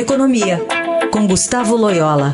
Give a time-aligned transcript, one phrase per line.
[0.00, 0.58] Economia,
[1.12, 2.32] com Gustavo Loyola.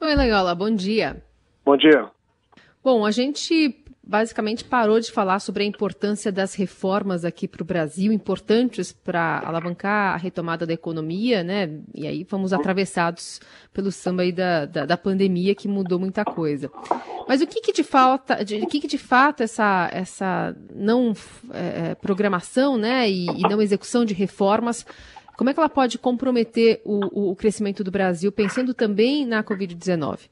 [0.00, 1.22] Oi, Loyola, bom dia.
[1.64, 2.10] Bom dia.
[2.82, 7.64] Bom, a gente basicamente parou de falar sobre a importância das reformas aqui para o
[7.64, 11.70] Brasil, importantes para alavancar a retomada da economia, né?
[11.94, 13.40] E aí fomos atravessados
[13.72, 16.70] pelo samba aí da, da, da pandemia que mudou muita coisa.
[17.28, 21.14] Mas o que, que de falta, de, o que, que de fato essa, essa não
[21.52, 24.84] é, programação, né, e, e, não execução de reformas,
[25.36, 30.28] como é que ela pode comprometer o, o crescimento do Brasil, pensando também na Covid-19?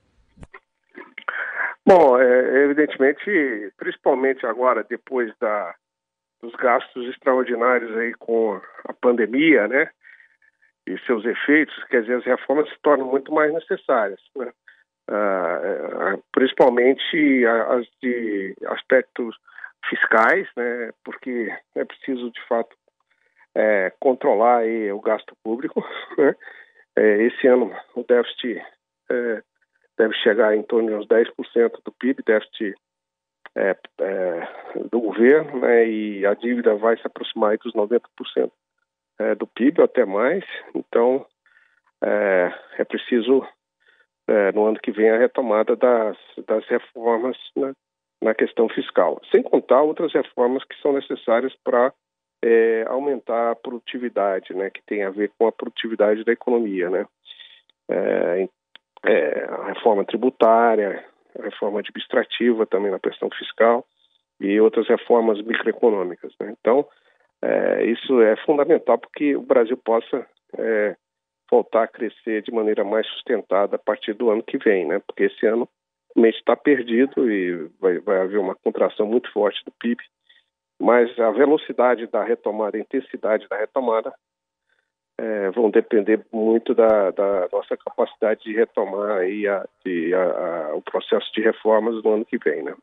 [1.91, 5.75] Bom, é, evidentemente, principalmente agora, depois da,
[6.41, 9.91] dos gastos extraordinários aí com a pandemia, né,
[10.87, 14.53] e seus efeitos, quer dizer, as reformas se tornam muito mais necessárias, né?
[15.09, 19.37] Ah, principalmente as de aspectos
[19.89, 22.77] fiscais, né, porque é preciso, de fato,
[23.53, 25.85] é, controlar aí, o gasto público.
[26.17, 26.37] Né?
[26.97, 28.63] É, esse ano o déficit
[29.11, 29.43] é,
[30.01, 32.75] deve chegar em torno de uns 10% do PIB, déficit
[33.55, 34.49] é, é,
[34.91, 38.01] do governo, né, e a dívida vai se aproximar dos 90%
[39.19, 40.43] é, do PIB, até mais.
[40.75, 41.27] Então,
[42.03, 43.47] é, é preciso,
[44.27, 47.75] é, no ano que vem, a retomada das, das reformas né,
[48.23, 51.93] na questão fiscal, sem contar outras reformas que são necessárias para
[52.43, 57.07] é, aumentar a produtividade, né, que tem a ver com a produtividade da economia, né.
[57.91, 58.49] É,
[59.05, 61.05] é, a reforma tributária,
[61.39, 63.85] a reforma administrativa também na questão fiscal
[64.41, 66.33] e outras reformas microeconômicas.
[66.41, 66.55] Né?
[66.59, 66.87] Então,
[67.43, 70.27] é, isso é fundamental porque o Brasil possa
[70.59, 70.97] é,
[71.51, 75.01] voltar a crescer de maneira mais sustentada a partir do ano que vem, né?
[75.07, 75.69] porque esse ano
[76.17, 80.03] mês está perdido e vai, vai haver uma contração muito forte do PIB,
[80.81, 84.13] mas a velocidade da retomada, a intensidade da retomada
[85.21, 90.75] é, vão depender muito da, da, nossa capacidade de retomar aí a, de, a, a,
[90.75, 92.75] o processo de reformas no ano que vem, né?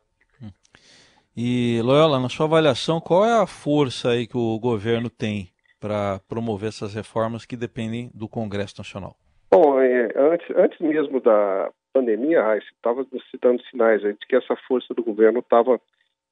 [1.36, 5.48] E Loyola, na sua avaliação, qual é a força aí que o governo tem
[5.80, 9.16] para promover essas reformas que dependem do Congresso Nacional?
[9.50, 15.02] Bom, é, antes, antes mesmo da pandemia, estava citando sinais de que essa força do
[15.02, 15.80] governo estava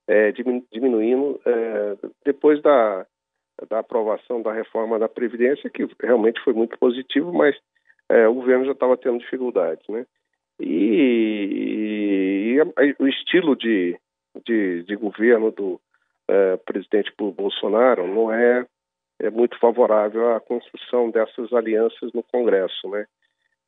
[0.06, 3.06] é, diminuindo é, depois da
[3.68, 7.56] da aprovação da reforma da Previdência, que realmente foi muito positivo, mas
[8.08, 10.06] é, o governo já estava tendo dificuldades, né?
[10.60, 13.98] E, e, e o estilo de,
[14.44, 15.80] de, de governo do
[16.28, 18.66] é, presidente Bolsonaro não é,
[19.20, 23.06] é muito favorável à construção dessas alianças no Congresso, né?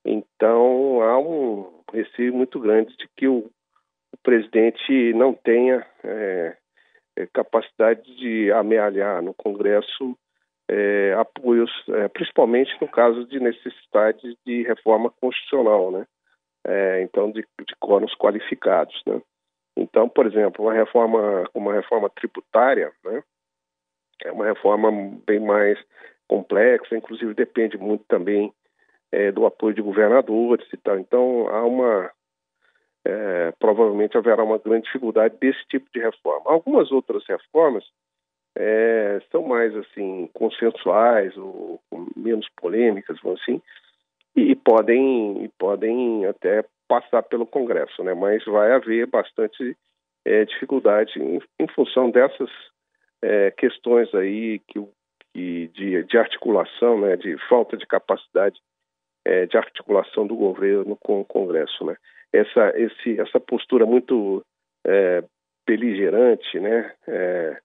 [0.05, 3.51] Então há um receio muito grande de que o,
[4.13, 6.57] o presidente não tenha é,
[7.27, 10.17] capacidade de amealhar no Congresso
[10.69, 16.07] é, apoios, é, principalmente no caso de necessidade de reforma constitucional, né?
[16.67, 17.75] É, então, de, de
[18.19, 19.21] qualificados, né?
[19.77, 23.23] Então, por exemplo, uma reforma, uma reforma tributária, né?
[24.25, 24.91] É uma reforma
[25.27, 25.79] bem mais
[26.27, 28.53] complexa, inclusive depende muito também
[29.11, 30.99] é, do apoio de governadores e tal.
[30.99, 32.11] Então, há uma
[33.07, 36.51] é, provavelmente haverá uma grande dificuldade desse tipo de reforma.
[36.51, 37.85] Algumas outras reformas
[38.57, 41.81] é, são mais assim consensuais ou
[42.17, 43.61] menos polêmicas, vamos assim,
[44.35, 48.15] e, podem e podem até passar pelo Congresso, né?
[48.15, 49.77] Mas vai haver bastante
[50.25, 52.51] é, dificuldade em, em, função dessas
[53.23, 54.81] é, questões aí que,
[55.35, 57.17] que de, de, articulação, né?
[57.17, 58.59] De falta de capacidade
[59.25, 61.97] é, de articulação do governo com o Congresso, né?
[62.33, 64.45] Essa, esse, essa postura muito
[64.87, 65.23] é,
[65.67, 67.59] beligerante, né, é,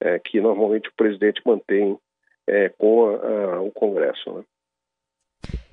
[0.00, 1.98] é, que normalmente o presidente mantém
[2.46, 4.32] é, com a, a, o Congresso.
[4.32, 4.44] Né.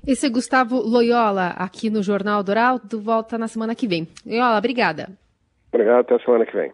[0.07, 4.07] Esse é Gustavo Loyola, aqui no Jornal Dourado, volta na semana que vem.
[4.25, 5.09] Loyola, obrigada.
[5.73, 6.71] Obrigado, até a semana que vem.